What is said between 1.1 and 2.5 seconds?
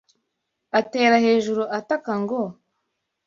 hejuru ataka ngo